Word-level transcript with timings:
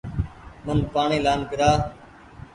من 0.65 0.77
پآڻيٚ 0.93 1.23
لآن 1.25 1.39
پيرآن 1.49 1.79